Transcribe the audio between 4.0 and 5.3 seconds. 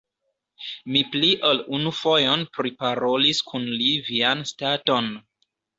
vian staton.